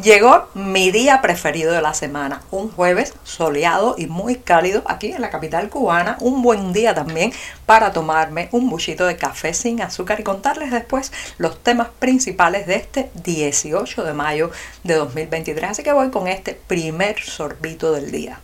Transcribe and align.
Llegó 0.00 0.48
mi 0.54 0.90
día 0.90 1.20
preferido 1.20 1.70
de 1.70 1.82
la 1.82 1.92
semana, 1.92 2.40
un 2.50 2.70
jueves 2.70 3.12
soleado 3.24 3.94
y 3.98 4.06
muy 4.06 4.36
cálido 4.36 4.82
aquí 4.86 5.12
en 5.12 5.20
la 5.20 5.28
capital 5.28 5.68
cubana, 5.68 6.16
un 6.20 6.40
buen 6.40 6.72
día 6.72 6.94
también 6.94 7.30
para 7.66 7.92
tomarme 7.92 8.48
un 8.52 8.70
buchito 8.70 9.04
de 9.04 9.18
café 9.18 9.52
sin 9.52 9.82
azúcar 9.82 10.18
y 10.18 10.22
contarles 10.22 10.70
después 10.70 11.12
los 11.36 11.62
temas 11.62 11.88
principales 11.98 12.66
de 12.66 12.76
este 12.76 13.10
18 13.22 14.02
de 14.02 14.14
mayo 14.14 14.50
de 14.82 14.94
2023. 14.94 15.72
Así 15.72 15.82
que 15.82 15.92
voy 15.92 16.08
con 16.08 16.26
este 16.26 16.54
primer 16.54 17.20
sorbito 17.20 17.92
del 17.92 18.10
día. 18.10 18.40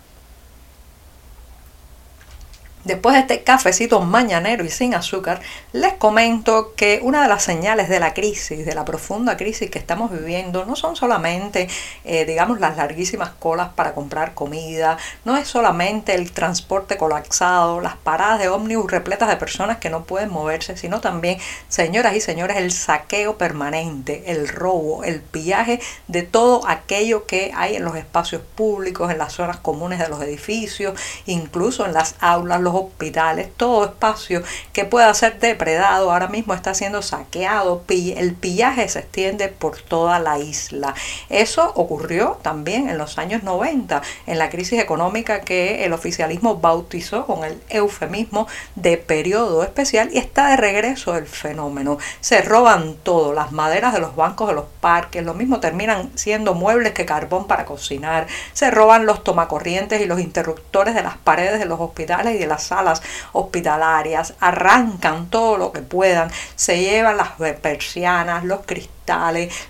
Después 2.88 3.12
de 3.16 3.20
este 3.20 3.42
cafecito 3.42 4.00
mañanero 4.00 4.64
y 4.64 4.70
sin 4.70 4.94
azúcar, 4.94 5.42
les 5.74 5.92
comento 5.92 6.72
que 6.74 7.00
una 7.02 7.20
de 7.20 7.28
las 7.28 7.42
señales 7.42 7.90
de 7.90 8.00
la 8.00 8.14
crisis, 8.14 8.64
de 8.64 8.74
la 8.74 8.86
profunda 8.86 9.36
crisis 9.36 9.70
que 9.70 9.78
estamos 9.78 10.10
viviendo, 10.10 10.64
no 10.64 10.74
son 10.74 10.96
solamente, 10.96 11.68
eh, 12.06 12.24
digamos, 12.24 12.60
las 12.60 12.78
larguísimas 12.78 13.28
colas 13.38 13.68
para 13.74 13.92
comprar 13.92 14.32
comida, 14.32 14.96
no 15.26 15.36
es 15.36 15.48
solamente 15.48 16.14
el 16.14 16.32
transporte 16.32 16.96
colapsado, 16.96 17.82
las 17.82 17.96
paradas 17.96 18.38
de 18.38 18.48
ómnibus 18.48 18.90
repletas 18.90 19.28
de 19.28 19.36
personas 19.36 19.76
que 19.76 19.90
no 19.90 20.04
pueden 20.04 20.30
moverse, 20.30 20.78
sino 20.78 21.02
también, 21.02 21.38
señoras 21.68 22.16
y 22.16 22.22
señores, 22.22 22.56
el 22.56 22.72
saqueo 22.72 23.36
permanente, 23.36 24.22
el 24.28 24.48
robo, 24.48 25.04
el 25.04 25.20
pillaje 25.20 25.78
de 26.06 26.22
todo 26.22 26.66
aquello 26.66 27.26
que 27.26 27.52
hay 27.54 27.76
en 27.76 27.84
los 27.84 27.96
espacios 27.96 28.40
públicos, 28.54 29.10
en 29.10 29.18
las 29.18 29.34
zonas 29.34 29.58
comunes 29.58 29.98
de 29.98 30.08
los 30.08 30.22
edificios, 30.22 30.98
incluso 31.26 31.84
en 31.84 31.92
las 31.92 32.14
aulas, 32.20 32.62
los 32.62 32.77
hospitales, 32.78 33.48
todo 33.56 33.84
espacio 33.84 34.42
que 34.72 34.84
pueda 34.84 35.12
ser 35.14 35.38
depredado 35.38 36.10
ahora 36.10 36.28
mismo 36.28 36.54
está 36.54 36.74
siendo 36.74 37.02
saqueado, 37.02 37.82
el 37.88 38.34
pillaje 38.34 38.88
se 38.88 39.00
extiende 39.00 39.48
por 39.48 39.80
toda 39.80 40.18
la 40.18 40.38
isla. 40.38 40.94
Eso 41.28 41.72
ocurrió 41.74 42.38
también 42.42 42.88
en 42.88 42.98
los 42.98 43.18
años 43.18 43.42
90, 43.42 44.02
en 44.26 44.38
la 44.38 44.50
crisis 44.50 44.80
económica 44.80 45.40
que 45.40 45.84
el 45.84 45.92
oficialismo 45.92 46.56
bautizó 46.56 47.26
con 47.26 47.44
el 47.44 47.60
eufemismo 47.68 48.46
de 48.74 48.96
periodo 48.96 49.62
especial 49.62 50.10
y 50.12 50.18
está 50.18 50.50
de 50.50 50.56
regreso 50.56 51.16
el 51.16 51.26
fenómeno. 51.26 51.98
Se 52.20 52.42
roban 52.42 52.94
todo, 53.02 53.32
las 53.32 53.52
maderas 53.52 53.92
de 53.92 54.00
los 54.00 54.16
bancos 54.16 54.48
de 54.48 54.54
los 54.54 54.64
parques, 54.80 55.24
lo 55.24 55.34
mismo 55.34 55.60
terminan 55.60 56.10
siendo 56.16 56.54
muebles 56.54 56.92
que 56.92 57.06
carbón 57.06 57.46
para 57.46 57.64
cocinar, 57.64 58.26
se 58.52 58.70
roban 58.70 59.06
los 59.06 59.24
tomacorrientes 59.24 60.00
y 60.00 60.06
los 60.06 60.20
interruptores 60.20 60.94
de 60.94 61.02
las 61.02 61.16
paredes 61.16 61.58
de 61.58 61.66
los 61.66 61.80
hospitales 61.80 62.34
y 62.34 62.38
de 62.38 62.46
las 62.46 62.57
salas 62.64 63.02
hospitalarias, 63.32 64.34
arrancan 64.40 65.28
todo 65.30 65.56
lo 65.56 65.72
que 65.72 65.80
puedan, 65.80 66.30
se 66.56 66.80
llevan 66.80 67.16
las 67.16 67.30
persianas, 67.60 68.44
los 68.44 68.60
cristales, 68.66 68.97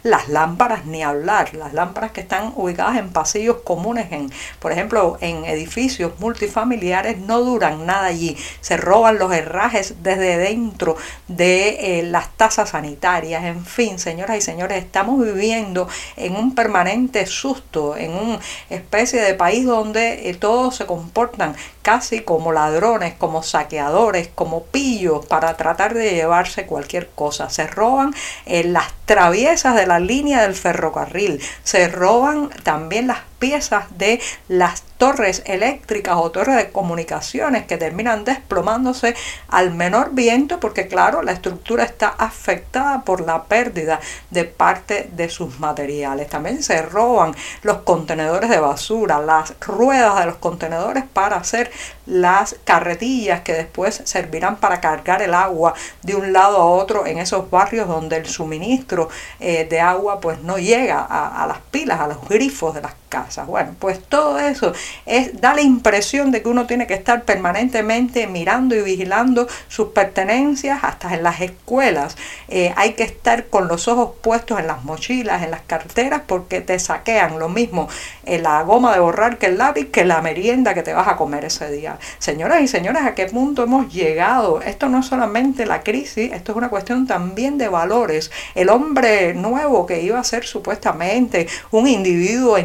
las 0.02 0.28
lámparas 0.28 0.86
ni 0.86 1.02
hablar, 1.02 1.54
las 1.54 1.72
lámparas 1.72 2.12
que 2.12 2.20
están 2.20 2.52
ubicadas 2.56 2.96
en 2.96 3.10
pasillos 3.10 3.58
comunes, 3.64 4.10
en, 4.10 4.30
por 4.58 4.72
ejemplo, 4.72 5.16
en 5.20 5.44
edificios 5.44 6.12
multifamiliares, 6.18 7.18
no 7.18 7.40
duran 7.40 7.86
nada 7.86 8.06
allí, 8.06 8.36
se 8.60 8.76
roban 8.76 9.18
los 9.18 9.32
herrajes 9.32 10.02
desde 10.02 10.38
dentro 10.38 10.96
de 11.28 12.00
eh, 12.00 12.02
las 12.02 12.30
tasas 12.36 12.70
sanitarias, 12.70 13.44
en 13.44 13.64
fin, 13.64 13.98
señoras 13.98 14.36
y 14.38 14.40
señores, 14.40 14.82
estamos 14.82 15.24
viviendo 15.24 15.88
en 16.16 16.36
un 16.36 16.54
permanente 16.54 17.26
susto, 17.26 17.96
en 17.96 18.12
una 18.12 18.40
especie 18.70 19.20
de 19.20 19.34
país 19.34 19.64
donde 19.64 20.28
eh, 20.28 20.34
todos 20.34 20.76
se 20.76 20.86
comportan 20.86 21.54
casi 21.82 22.20
como 22.20 22.52
ladrones, 22.52 23.14
como 23.14 23.42
saqueadores, 23.42 24.28
como 24.34 24.64
pillos 24.64 25.24
para 25.26 25.56
tratar 25.56 25.94
de 25.94 26.10
llevarse 26.10 26.66
cualquier 26.66 27.08
cosa. 27.10 27.50
Se 27.50 27.66
roban 27.66 28.14
eh, 28.46 28.64
las 28.64 28.97
traviesas 29.08 29.74
de 29.74 29.86
la 29.86 29.98
línea 29.98 30.42
del 30.42 30.54
ferrocarril, 30.54 31.40
se 31.64 31.88
roban 31.88 32.50
también 32.62 33.08
las 33.08 33.18
piezas 33.38 33.86
de 33.98 34.20
las 34.48 34.82
torres 34.98 35.42
eléctricas 35.46 36.16
o 36.16 36.30
torres 36.30 36.56
de 36.56 36.70
comunicaciones 36.72 37.66
que 37.66 37.78
terminan 37.78 38.24
desplomándose 38.24 39.14
al 39.48 39.72
menor 39.72 40.10
viento 40.12 40.58
porque 40.58 40.88
claro, 40.88 41.22
la 41.22 41.32
estructura 41.32 41.84
está 41.84 42.08
afectada 42.08 43.02
por 43.02 43.20
la 43.20 43.44
pérdida 43.44 44.00
de 44.30 44.44
parte 44.44 45.08
de 45.12 45.28
sus 45.28 45.60
materiales. 45.60 46.28
También 46.28 46.62
se 46.62 46.82
roban 46.82 47.34
los 47.62 47.78
contenedores 47.78 48.50
de 48.50 48.58
basura, 48.58 49.20
las 49.20 49.54
ruedas 49.60 50.18
de 50.18 50.26
los 50.26 50.36
contenedores 50.36 51.04
para 51.04 51.36
hacer 51.36 51.70
las 52.06 52.56
carretillas 52.64 53.42
que 53.42 53.52
después 53.52 54.02
servirán 54.04 54.56
para 54.56 54.80
cargar 54.80 55.22
el 55.22 55.34
agua 55.34 55.74
de 56.02 56.16
un 56.16 56.32
lado 56.32 56.56
a 56.56 56.66
otro 56.66 57.06
en 57.06 57.18
esos 57.18 57.48
barrios 57.50 57.86
donde 57.86 58.16
el 58.16 58.26
suministro 58.26 59.08
eh, 59.38 59.66
de 59.68 59.80
agua 59.80 60.20
pues 60.20 60.42
no 60.42 60.58
llega 60.58 60.98
a, 60.98 61.44
a 61.44 61.46
las 61.46 61.58
pilas, 61.70 62.00
a 62.00 62.08
los 62.08 62.28
grifos 62.28 62.74
de 62.74 62.80
las 62.80 62.94
casas. 63.08 63.27
Bueno, 63.46 63.74
pues 63.78 64.00
todo 64.02 64.38
eso 64.38 64.72
es, 65.06 65.40
da 65.40 65.54
la 65.54 65.62
impresión 65.62 66.30
de 66.30 66.42
que 66.42 66.48
uno 66.48 66.66
tiene 66.66 66.86
que 66.86 66.94
estar 66.94 67.24
permanentemente 67.24 68.26
mirando 68.26 68.74
y 68.74 68.82
vigilando 68.82 69.46
sus 69.68 69.88
pertenencias 69.88 70.80
hasta 70.82 71.14
en 71.14 71.22
las 71.22 71.40
escuelas. 71.40 72.16
Eh, 72.48 72.72
hay 72.76 72.94
que 72.94 73.02
estar 73.02 73.46
con 73.46 73.68
los 73.68 73.88
ojos 73.88 74.16
puestos 74.22 74.58
en 74.58 74.66
las 74.66 74.84
mochilas, 74.84 75.42
en 75.42 75.50
las 75.50 75.60
carteras, 75.62 76.22
porque 76.26 76.60
te 76.60 76.78
saquean 76.78 77.38
lo 77.38 77.48
mismo 77.48 77.88
en 78.24 78.42
la 78.42 78.62
goma 78.62 78.92
de 78.92 79.00
borrar 79.00 79.38
que 79.38 79.46
el 79.46 79.58
lápiz, 79.58 79.90
que 79.90 80.04
la 80.04 80.22
merienda 80.22 80.74
que 80.74 80.82
te 80.82 80.94
vas 80.94 81.08
a 81.08 81.16
comer 81.16 81.44
ese 81.44 81.70
día. 81.70 81.98
Señoras 82.18 82.62
y 82.62 82.68
señores, 82.68 83.02
¿a 83.02 83.14
qué 83.14 83.26
punto 83.26 83.62
hemos 83.62 83.92
llegado? 83.92 84.60
Esto 84.62 84.88
no 84.88 85.00
es 85.00 85.06
solamente 85.06 85.66
la 85.66 85.82
crisis, 85.82 86.32
esto 86.32 86.52
es 86.52 86.58
una 86.58 86.68
cuestión 86.68 87.06
también 87.06 87.58
de 87.58 87.68
valores. 87.68 88.30
El 88.54 88.70
hombre 88.70 89.34
nuevo 89.34 89.86
que 89.86 90.02
iba 90.02 90.18
a 90.18 90.24
ser 90.24 90.44
supuestamente 90.44 91.46
un 91.70 91.86
individuo 91.86 92.58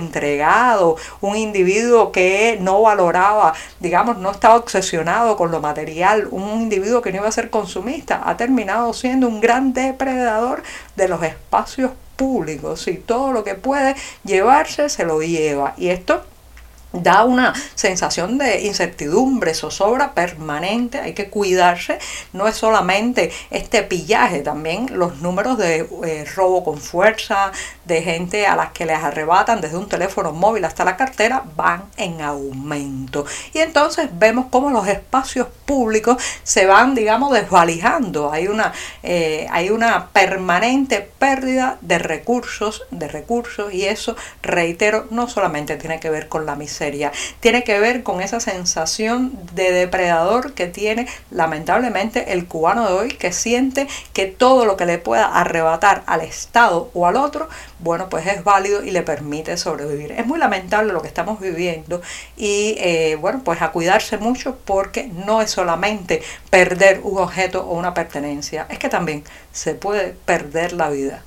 un 1.22 1.36
individuo 1.36 2.12
que 2.12 2.58
no 2.62 2.82
valoraba, 2.82 3.54
digamos, 3.80 4.18
no 4.18 4.32
estaba 4.32 4.56
obsesionado 4.56 5.36
con 5.36 5.52
lo 5.52 5.60
material, 5.62 6.28
un 6.32 6.62
individuo 6.62 7.02
que 7.02 7.12
no 7.12 7.18
iba 7.18 7.28
a 7.28 7.32
ser 7.32 7.50
consumista, 7.50 8.22
ha 8.26 8.38
terminado 8.38 8.94
siendo 8.94 9.28
un 9.28 9.42
gran 9.42 9.74
depredador 9.74 10.64
de 10.96 11.08
los 11.08 11.24
espacios 11.24 11.92
públicos 12.16 12.88
y 12.88 12.96
todo 12.96 13.34
lo 13.34 13.44
que 13.44 13.56
puede 13.56 13.96
llevarse 14.24 14.90
se 14.90 15.06
lo 15.06 15.22
lleva. 15.22 15.74
Y 15.78 15.90
esto 15.90 16.24
da 16.94 17.24
una 17.24 17.54
sensación 17.76 18.38
de 18.38 18.62
incertidumbre, 18.62 19.54
zozobra 19.54 20.14
permanente, 20.14 21.00
hay 21.00 21.14
que 21.14 21.30
cuidarse, 21.30 21.98
no 22.34 22.48
es 22.48 22.56
solamente 22.56 23.32
este 23.50 23.84
pillaje, 23.84 24.40
también 24.40 24.88
los 24.92 25.18
números 25.18 25.58
de 25.58 25.88
eh, 26.06 26.26
robo 26.36 26.64
con 26.64 26.78
fuerza, 26.78 27.52
de 27.86 28.02
gente 28.02 28.46
a 28.46 28.56
las 28.56 28.72
que 28.72 28.86
les 28.86 29.04
arrebatan 29.04 29.60
desde 29.60 29.78
un 29.78 29.90
teléfono 29.90 30.32
móvil 30.32 30.66
hasta 30.66 30.86
la 30.86 30.96
cartera, 30.96 31.44
van 31.56 31.84
en 31.98 32.22
aumento. 32.22 33.26
Y 33.54 33.60
entonces 33.60 34.10
vemos 34.14 34.48
cómo 34.50 34.70
los 34.70 34.88
espacios 34.88 35.48
públicos 35.66 36.22
se 36.44 36.66
van, 36.66 36.94
digamos, 36.94 37.34
desvalijando, 37.34 38.32
hay 38.32 38.48
una, 38.48 38.72
eh, 39.02 39.48
hay 39.52 39.70
una 39.70 40.10
permanente 40.10 41.10
pérdida 41.18 41.78
de 41.82 41.98
recursos, 41.98 42.84
de 42.92 43.08
recursos, 43.08 43.74
y 43.74 43.86
eso, 43.86 44.16
reitero, 44.42 45.08
no 45.10 45.28
solamente 45.28 45.76
tiene 45.78 46.00
que 46.00 46.10
ver 46.10 46.30
con 46.30 46.46
la 46.46 46.56
miseria, 46.56 46.83
tiene 47.40 47.64
que 47.64 47.80
ver 47.80 48.04
con 48.04 48.22
esa 48.22 48.40
sensación 48.40 49.38
de 49.54 49.72
depredador 49.72 50.54
que 50.54 50.68
tiene 50.68 51.08
lamentablemente 51.32 52.34
el 52.34 52.48
cubano 52.48 52.88
de 52.88 52.94
hoy, 52.94 53.10
que 53.10 53.32
siente 53.32 53.88
que 54.14 54.26
todo 54.26 54.66
lo 54.66 54.78
que 54.78 54.86
le 54.86 54.98
pueda 54.98 55.26
arrebatar 55.26 56.04
al 56.06 56.22
Estado 56.22 56.90
o 56.94 57.08
al 57.08 57.16
otro, 57.16 57.48
bueno, 57.80 58.10
pues 58.10 58.28
es 58.28 58.44
válido 58.44 58.84
y 58.84 58.92
le 58.92 59.02
permite 59.02 59.58
sobrevivir. 59.58 60.12
Es 60.14 60.26
muy 60.26 60.40
lamentable 60.40 60.94
lo 60.94 61.02
que 61.02 61.08
estamos 61.08 61.40
viviendo 61.40 62.02
y 62.38 62.76
eh, 62.80 63.18
bueno, 63.20 63.42
pues 63.44 63.62
a 63.62 63.72
cuidarse 63.72 64.18
mucho 64.18 64.58
porque 64.66 65.08
no 65.08 65.42
es 65.42 65.52
solamente 65.52 66.22
perder 66.50 67.02
un 67.04 67.18
objeto 67.20 67.66
o 67.66 67.78
una 67.78 67.94
pertenencia, 67.94 68.66
es 68.70 68.80
que 68.80 68.90
también 68.90 69.24
se 69.52 69.76
puede 69.76 70.16
perder 70.26 70.74
la 70.74 70.90
vida. 70.90 71.24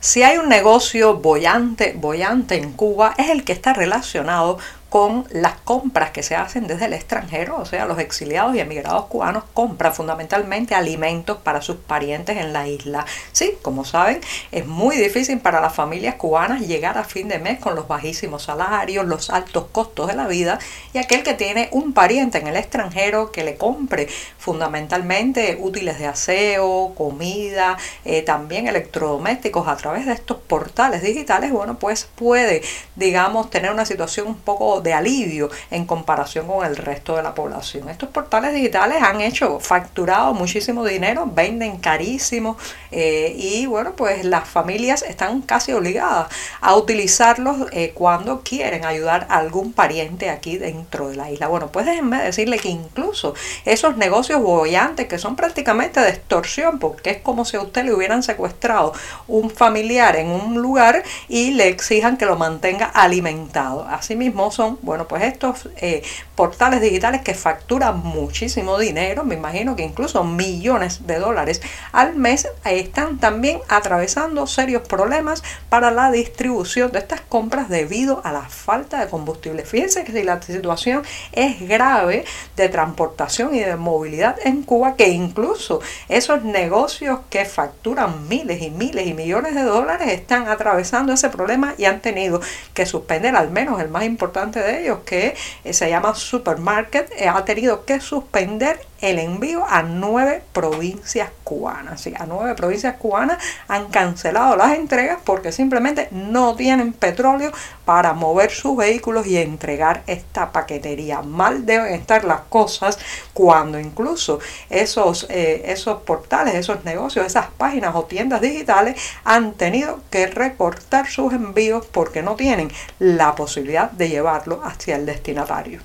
Si 0.00 0.22
hay 0.22 0.38
un 0.38 0.48
negocio 0.48 1.18
bollante, 1.18 1.92
bollante 1.94 2.54
en 2.54 2.72
Cuba, 2.72 3.14
es 3.18 3.28
el 3.28 3.44
que 3.44 3.52
está 3.52 3.74
relacionado 3.74 4.58
con 4.90 5.24
las 5.30 5.54
compras 5.54 6.10
que 6.10 6.24
se 6.24 6.34
hacen 6.34 6.66
desde 6.66 6.86
el 6.86 6.92
extranjero, 6.92 7.56
o 7.56 7.64
sea, 7.64 7.86
los 7.86 8.00
exiliados 8.00 8.56
y 8.56 8.60
emigrados 8.60 9.06
cubanos 9.06 9.44
compran 9.54 9.94
fundamentalmente 9.94 10.74
alimentos 10.74 11.38
para 11.38 11.62
sus 11.62 11.76
parientes 11.76 12.36
en 12.36 12.52
la 12.52 12.66
isla. 12.66 13.06
Sí, 13.30 13.52
como 13.62 13.84
saben, 13.84 14.20
es 14.50 14.66
muy 14.66 14.96
difícil 14.96 15.38
para 15.38 15.60
las 15.60 15.74
familias 15.74 16.16
cubanas 16.16 16.62
llegar 16.62 16.98
a 16.98 17.04
fin 17.04 17.28
de 17.28 17.38
mes 17.38 17.60
con 17.60 17.76
los 17.76 17.86
bajísimos 17.86 18.42
salarios, 18.42 19.06
los 19.06 19.30
altos 19.30 19.66
costos 19.70 20.08
de 20.08 20.14
la 20.14 20.26
vida 20.26 20.58
y 20.92 20.98
aquel 20.98 21.22
que 21.22 21.34
tiene 21.34 21.68
un 21.70 21.92
pariente 21.92 22.38
en 22.38 22.48
el 22.48 22.56
extranjero 22.56 23.30
que 23.30 23.44
le 23.44 23.56
compre 23.56 24.08
fundamentalmente 24.38 25.56
útiles 25.60 26.00
de 26.00 26.06
aseo, 26.06 26.94
comida, 26.96 27.78
eh, 28.04 28.22
también 28.22 28.66
electrodomésticos 28.66 29.68
a 29.68 29.76
través 29.76 30.06
de 30.06 30.14
estos 30.14 30.38
portales 30.38 31.02
digitales, 31.02 31.52
bueno, 31.52 31.78
pues 31.78 32.08
puede, 32.16 32.62
digamos, 32.96 33.50
tener 33.50 33.70
una 33.70 33.84
situación 33.84 34.26
un 34.26 34.36
poco 34.36 34.79
de 34.80 34.92
alivio 34.92 35.50
en 35.70 35.86
comparación 35.86 36.46
con 36.46 36.64
el 36.66 36.76
resto 36.76 37.16
de 37.16 37.22
la 37.22 37.34
población. 37.34 37.88
Estos 37.88 38.08
portales 38.10 38.54
digitales 38.54 39.02
han 39.02 39.20
hecho 39.20 39.60
facturado 39.60 40.34
muchísimo 40.34 40.84
dinero, 40.84 41.28
venden 41.32 41.78
carísimo 41.78 42.56
eh, 42.90 43.34
y 43.36 43.66
bueno, 43.66 43.92
pues 43.96 44.24
las 44.24 44.48
familias 44.48 45.02
están 45.02 45.42
casi 45.42 45.72
obligadas 45.72 46.28
a 46.60 46.74
utilizarlos 46.76 47.68
eh, 47.72 47.92
cuando 47.94 48.42
quieren 48.42 48.84
ayudar 48.84 49.26
a 49.30 49.38
algún 49.38 49.72
pariente 49.72 50.30
aquí 50.30 50.58
dentro 50.58 51.08
de 51.08 51.16
la 51.16 51.30
isla. 51.30 51.48
Bueno, 51.48 51.68
pues 51.68 51.86
déjenme 51.86 52.22
decirle 52.22 52.58
que 52.58 52.68
incluso 52.68 53.34
esos 53.64 53.96
negocios 53.96 54.40
bollantes 54.42 55.06
que 55.08 55.18
son 55.18 55.36
prácticamente 55.36 56.00
de 56.00 56.10
extorsión, 56.10 56.78
porque 56.78 57.10
es 57.10 57.18
como 57.18 57.44
si 57.44 57.56
a 57.56 57.62
usted 57.62 57.84
le 57.84 57.94
hubieran 57.94 58.22
secuestrado 58.22 58.92
un 59.28 59.50
familiar 59.50 60.16
en 60.16 60.28
un 60.28 60.60
lugar 60.60 61.02
y 61.28 61.52
le 61.52 61.68
exijan 61.68 62.16
que 62.16 62.26
lo 62.26 62.36
mantenga 62.36 62.86
alimentado. 62.86 63.86
Asimismo 63.88 64.50
son, 64.50 64.69
bueno, 64.82 65.08
pues 65.08 65.22
estos 65.24 65.68
eh, 65.76 66.02
portales 66.34 66.80
digitales 66.80 67.22
que 67.22 67.34
facturan 67.34 67.98
muchísimo 67.98 68.78
dinero, 68.78 69.24
me 69.24 69.34
imagino 69.34 69.76
que 69.76 69.82
incluso 69.82 70.24
millones 70.24 71.06
de 71.06 71.18
dólares 71.18 71.60
al 71.92 72.16
mes, 72.16 72.48
están 72.64 73.18
también 73.18 73.60
atravesando 73.68 74.46
serios 74.46 74.82
problemas 74.82 75.42
para 75.68 75.90
la 75.90 76.10
distribución 76.10 76.92
de 76.92 76.98
estas 76.98 77.20
compras 77.20 77.68
debido 77.68 78.20
a 78.24 78.32
la 78.32 78.42
falta 78.42 79.00
de 79.00 79.10
combustible. 79.10 79.64
Fíjense 79.64 80.04
que 80.04 80.12
si 80.12 80.22
la 80.22 80.40
situación 80.40 81.02
es 81.32 81.60
grave 81.66 82.24
de 82.56 82.68
transportación 82.68 83.54
y 83.54 83.60
de 83.60 83.76
movilidad 83.76 84.36
en 84.44 84.62
Cuba, 84.62 84.96
que 84.96 85.08
incluso 85.08 85.80
esos 86.08 86.44
negocios 86.44 87.20
que 87.30 87.44
facturan 87.44 88.28
miles 88.28 88.62
y 88.62 88.70
miles 88.70 89.06
y 89.06 89.14
millones 89.14 89.54
de 89.54 89.62
dólares 89.62 90.08
están 90.08 90.48
atravesando 90.48 91.12
ese 91.12 91.28
problema 91.28 91.74
y 91.78 91.84
han 91.84 92.00
tenido 92.00 92.40
que 92.74 92.86
suspender 92.86 93.36
al 93.36 93.50
menos 93.50 93.80
el 93.80 93.88
más 93.88 94.04
importante 94.04 94.59
de 94.62 94.82
ellos, 94.82 95.00
que 95.04 95.34
se 95.70 95.88
llama 95.88 96.14
Supermarket, 96.14 97.10
eh, 97.16 97.28
ha 97.28 97.44
tenido 97.44 97.84
que 97.84 98.00
suspender 98.00 98.89
el 99.00 99.18
envío 99.18 99.64
a 99.68 99.82
nueve 99.82 100.42
provincias 100.52 101.30
cubanas. 101.44 102.00
Sí, 102.00 102.14
a 102.18 102.26
nueve 102.26 102.54
provincias 102.54 102.96
cubanas 102.96 103.38
han 103.68 103.88
cancelado 103.88 104.56
las 104.56 104.76
entregas 104.76 105.18
porque 105.24 105.52
simplemente 105.52 106.08
no 106.10 106.54
tienen 106.54 106.92
petróleo 106.92 107.52
para 107.84 108.12
mover 108.12 108.50
sus 108.50 108.76
vehículos 108.76 109.26
y 109.26 109.36
entregar 109.36 110.02
esta 110.06 110.52
paquetería. 110.52 111.22
Mal 111.22 111.66
deben 111.66 111.92
estar 111.94 112.24
las 112.24 112.42
cosas 112.42 112.98
cuando 113.32 113.80
incluso 113.80 114.38
esos, 114.68 115.26
eh, 115.28 115.62
esos 115.66 116.02
portales, 116.02 116.54
esos 116.54 116.84
negocios, 116.84 117.26
esas 117.26 117.46
páginas 117.56 117.94
o 117.94 118.04
tiendas 118.04 118.40
digitales 118.40 119.00
han 119.24 119.52
tenido 119.54 120.00
que 120.10 120.26
recortar 120.26 121.08
sus 121.08 121.32
envíos 121.32 121.86
porque 121.86 122.22
no 122.22 122.36
tienen 122.36 122.70
la 122.98 123.34
posibilidad 123.34 123.90
de 123.90 124.08
llevarlo 124.08 124.62
hacia 124.64 124.96
el 124.96 125.06
destinatario. 125.06 125.80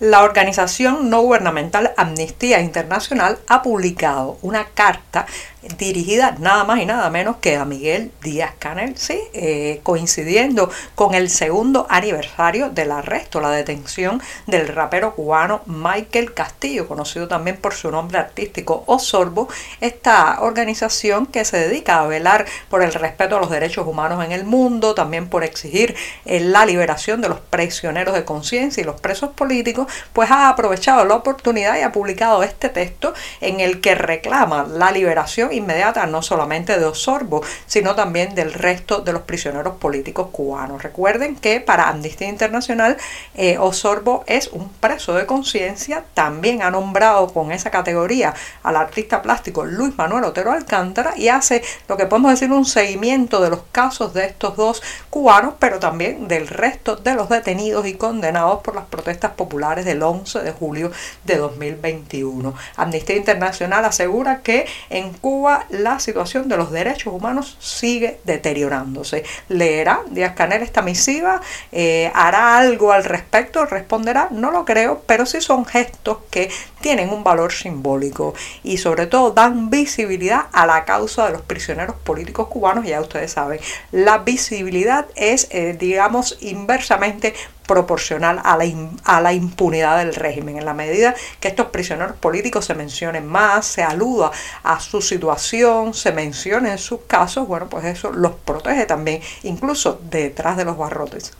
La 0.00 0.22
organización 0.22 1.10
no 1.10 1.20
gubernamental 1.20 1.92
Amnistía 1.98 2.62
Internacional 2.62 3.38
ha 3.48 3.62
publicado 3.62 4.38
una 4.40 4.64
carta 4.64 5.26
dirigida 5.76 6.36
nada 6.38 6.64
más 6.64 6.80
y 6.80 6.86
nada 6.86 7.10
menos 7.10 7.36
que 7.36 7.56
a 7.56 7.64
Miguel 7.64 8.12
Díaz 8.22 8.54
Canel, 8.58 8.96
sí, 8.96 9.18
eh, 9.34 9.80
coincidiendo 9.82 10.70
con 10.94 11.14
el 11.14 11.28
segundo 11.28 11.86
aniversario 11.90 12.70
del 12.70 12.92
arresto, 12.92 13.40
la 13.40 13.50
detención 13.50 14.22
del 14.46 14.68
rapero 14.68 15.14
cubano 15.14 15.60
Michael 15.66 16.32
Castillo, 16.32 16.88
conocido 16.88 17.28
también 17.28 17.58
por 17.58 17.74
su 17.74 17.90
nombre 17.90 18.18
artístico 18.18 18.84
Osorbo, 18.86 19.48
esta 19.80 20.40
organización 20.40 21.26
que 21.26 21.44
se 21.44 21.58
dedica 21.58 22.00
a 22.00 22.06
velar 22.06 22.46
por 22.68 22.82
el 22.82 22.94
respeto 22.94 23.36
a 23.36 23.40
los 23.40 23.50
derechos 23.50 23.86
humanos 23.86 24.24
en 24.24 24.32
el 24.32 24.44
mundo, 24.44 24.94
también 24.94 25.28
por 25.28 25.44
exigir 25.44 25.94
eh, 26.24 26.40
la 26.40 26.64
liberación 26.64 27.20
de 27.20 27.28
los 27.28 27.40
prisioneros 27.40 28.14
de 28.14 28.24
conciencia 28.24 28.80
y 28.80 28.84
los 28.84 29.00
presos 29.00 29.30
políticos, 29.30 29.92
pues 30.12 30.30
ha 30.30 30.48
aprovechado 30.48 31.04
la 31.04 31.16
oportunidad 31.16 31.78
y 31.78 31.82
ha 31.82 31.92
publicado 31.92 32.42
este 32.42 32.70
texto 32.70 33.12
en 33.40 33.60
el 33.60 33.80
que 33.80 33.94
reclama 33.94 34.64
la 34.64 34.90
liberación 34.90 35.49
inmediata 35.52 36.06
no 36.06 36.22
solamente 36.22 36.78
de 36.78 36.84
Osorbo, 36.84 37.42
sino 37.66 37.94
también 37.94 38.34
del 38.34 38.52
resto 38.52 39.00
de 39.00 39.12
los 39.12 39.22
prisioneros 39.22 39.76
políticos 39.76 40.28
cubanos. 40.32 40.82
Recuerden 40.82 41.36
que 41.36 41.60
para 41.60 41.88
Amnistía 41.88 42.28
Internacional 42.28 42.96
eh, 43.34 43.58
Osorbo 43.58 44.24
es 44.26 44.48
un 44.48 44.68
preso 44.68 45.14
de 45.14 45.26
conciencia, 45.26 46.04
también 46.14 46.62
ha 46.62 46.70
nombrado 46.70 47.32
con 47.32 47.52
esa 47.52 47.70
categoría 47.70 48.34
al 48.62 48.76
artista 48.76 49.22
plástico 49.22 49.64
Luis 49.64 49.96
Manuel 49.96 50.24
Otero 50.24 50.52
Alcántara 50.52 51.14
y 51.16 51.28
hace 51.28 51.62
lo 51.88 51.96
que 51.96 52.06
podemos 52.06 52.32
decir 52.32 52.52
un 52.52 52.64
seguimiento 52.64 53.40
de 53.40 53.50
los 53.50 53.60
casos 53.72 54.14
de 54.14 54.26
estos 54.26 54.56
dos 54.56 54.82
cubanos, 55.10 55.54
pero 55.58 55.78
también 55.78 56.28
del 56.28 56.48
resto 56.48 56.96
de 56.96 57.14
los 57.14 57.28
detenidos 57.28 57.86
y 57.86 57.94
condenados 57.94 58.60
por 58.62 58.74
las 58.74 58.86
protestas 58.86 59.32
populares 59.32 59.84
del 59.84 60.02
11 60.02 60.40
de 60.40 60.52
julio 60.52 60.90
de 61.24 61.36
2021. 61.36 62.54
Amnistía 62.76 63.16
Internacional 63.16 63.84
asegura 63.84 64.40
que 64.42 64.66
en 64.88 65.12
Cuba 65.12 65.39
la 65.70 66.00
situación 66.00 66.48
de 66.48 66.56
los 66.56 66.70
derechos 66.70 67.12
humanos 67.12 67.56
sigue 67.60 68.20
deteriorándose. 68.24 69.24
¿Leerá 69.48 70.00
Díaz 70.10 70.34
Canel 70.34 70.62
esta 70.62 70.82
misiva? 70.82 71.40
Eh, 71.72 72.10
¿Hará 72.14 72.58
algo 72.58 72.92
al 72.92 73.04
respecto? 73.04 73.64
¿Responderá? 73.64 74.28
No 74.30 74.50
lo 74.50 74.64
creo, 74.64 75.02
pero 75.06 75.26
sí 75.26 75.40
son 75.40 75.64
gestos 75.64 76.18
que 76.30 76.50
tienen 76.80 77.10
un 77.10 77.24
valor 77.24 77.52
simbólico 77.52 78.34
y 78.62 78.78
sobre 78.78 79.06
todo 79.06 79.30
dan 79.32 79.70
visibilidad 79.70 80.46
a 80.52 80.66
la 80.66 80.84
causa 80.84 81.26
de 81.26 81.32
los 81.32 81.42
prisioneros 81.42 81.96
políticos 81.96 82.48
cubanos. 82.48 82.86
Ya 82.86 83.00
ustedes 83.00 83.32
saben, 83.32 83.60
la 83.92 84.18
visibilidad 84.18 85.06
es, 85.14 85.48
eh, 85.50 85.76
digamos, 85.78 86.38
inversamente 86.40 87.34
proporcional 87.70 88.40
a 88.42 88.56
la, 88.56 88.64
a 89.04 89.20
la 89.20 89.32
impunidad 89.32 89.98
del 89.98 90.16
régimen. 90.16 90.58
En 90.58 90.64
la 90.64 90.74
medida 90.74 91.14
que 91.38 91.46
estos 91.46 91.66
prisioneros 91.66 92.16
políticos 92.16 92.64
se 92.64 92.74
mencionen 92.74 93.28
más, 93.28 93.64
se 93.64 93.84
aluda 93.84 94.32
a 94.64 94.80
su 94.80 95.00
situación, 95.00 95.94
se 95.94 96.10
mencionen 96.10 96.78
sus 96.78 97.02
casos, 97.06 97.46
bueno, 97.46 97.68
pues 97.68 97.84
eso 97.84 98.10
los 98.10 98.32
protege 98.32 98.86
también, 98.86 99.22
incluso 99.44 100.00
detrás 100.10 100.56
de 100.56 100.64
los 100.64 100.76
barrotes. 100.76 101.32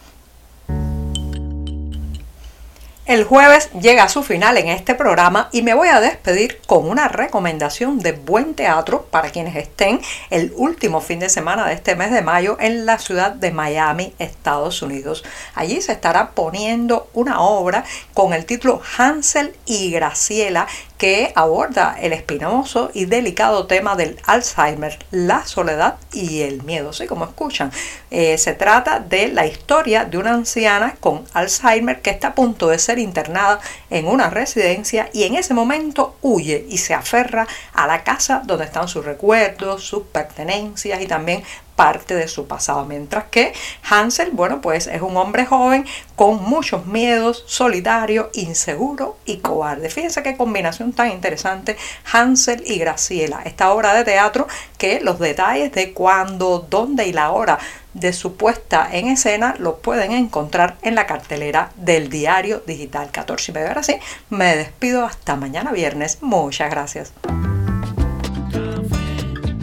El 3.07 3.25
jueves 3.25 3.71
llega 3.73 4.05
a 4.05 4.09
su 4.11 4.23
final 4.23 4.59
en 4.59 4.69
este 4.69 4.95
programa 4.95 5.49
y 5.53 5.63
me 5.63 5.73
voy 5.75 5.89
a 5.89 6.01
despedir 6.01 6.61
con 6.67 6.89
una 6.89 7.09
recomendación 7.09 7.99
de 7.99 8.13
buen 8.13 8.55
teatro 8.55 9.07
para 9.11 9.31
quienes 9.31 9.57
estén 9.57 10.01
el 10.29 10.53
último 10.55 11.01
fin 11.01 11.19
de 11.19 11.31
semana 11.31 11.67
de 11.67 11.73
este 11.73 11.97
mes 11.97 12.13
de 12.13 12.21
mayo 12.21 12.59
en 12.61 12.85
la 12.85 12.99
ciudad 12.99 13.33
de 13.33 13.53
Miami, 13.53 14.15
Estados 14.19 14.83
Unidos. 14.83 15.25
Allí 15.55 15.81
se 15.81 15.93
estará 15.93 16.33
poniendo 16.33 17.09
una 17.15 17.41
obra 17.41 17.85
con 18.13 18.35
el 18.35 18.45
título 18.45 18.83
Hansel 18.99 19.57
y 19.65 19.91
Graciela 19.91 20.69
que 21.01 21.33
aborda 21.35 21.97
el 21.99 22.13
espinoso 22.13 22.91
y 22.93 23.07
delicado 23.07 23.67
tema 23.67 23.97
del 23.97 24.19
Alzheimer, 24.27 24.99
la 25.11 25.47
soledad 25.47 25.97
y 26.13 26.43
el 26.43 26.63
miedo. 26.63 26.93
Sí, 26.93 27.07
como 27.07 27.25
escuchan, 27.25 27.73
eh, 28.11 28.37
se 28.37 28.53
trata 28.53 29.01
de 29.01 29.29
la 29.29 29.47
historia 29.47 30.05
de 30.05 30.19
una 30.19 30.35
anciana 30.35 30.97
con 31.01 31.25
Alzheimer 31.33 32.03
que 32.03 32.11
está 32.11 32.29
a 32.29 32.35
punto 32.35 32.69
de 32.69 32.79
ser 32.79 32.99
internada 32.99 33.61
en 33.89 34.09
una 34.09 34.29
residencia 34.29 35.09
y 35.15 35.23
en 35.23 35.37
ese 35.37 35.55
momento 35.55 36.17
huye 36.21 36.67
y 36.69 36.77
se 36.77 36.93
aferra 36.93 37.49
a 37.73 37.87
la 37.87 38.05
casa 38.05 38.43
donde 38.45 38.67
están 38.67 38.87
sus 38.87 39.03
recuerdos, 39.03 39.83
sus 39.83 40.03
pertenencias 40.03 41.01
y 41.01 41.07
también 41.07 41.43
parte 41.81 42.15
de 42.15 42.29
su 42.29 42.47
pasado. 42.47 42.85
Mientras 42.85 43.25
que 43.31 43.55
Hansel, 43.89 44.33
bueno, 44.33 44.61
pues 44.61 44.87
es 44.87 45.01
un 45.01 45.17
hombre 45.17 45.47
joven 45.47 45.87
con 46.15 46.45
muchos 46.45 46.85
miedos, 46.85 47.43
solitario, 47.47 48.29
inseguro 48.35 49.17
y 49.25 49.39
cobarde. 49.39 49.89
Fíjense 49.89 50.23
qué 50.23 50.37
combinación 50.37 50.93
tan 50.93 51.11
interesante 51.11 51.79
Hansel 52.13 52.63
y 52.67 52.79
Graciela. 52.79 53.41
Esta 53.47 53.73
obra 53.73 53.95
de 53.95 54.05
teatro 54.05 54.47
que 54.77 55.01
los 55.01 55.19
detalles 55.19 55.73
de 55.73 55.95
cuándo, 55.95 56.67
dónde 56.69 57.07
y 57.07 57.15
la 57.15 57.31
hora 57.31 57.59
de 57.95 58.13
su 58.13 58.37
puesta 58.37 58.87
en 58.93 59.09
escena 59.09 59.55
lo 59.59 59.79
pueden 59.79 60.13
encontrar 60.13 60.77
en 60.83 60.95
la 60.95 61.07
cartelera 61.07 61.73
del 61.77 62.11
diario 62.11 62.63
digital 62.67 63.11
14 63.11 63.53
y 63.53 63.55
medio. 63.55 63.69
Ahora 63.69 63.83
sí, 63.83 63.97
me 64.29 64.55
despido 64.55 65.07
hasta 65.07 65.35
mañana 65.35 65.73
viernes. 65.73 66.19
Muchas 66.21 66.69
gracias. 66.69 67.15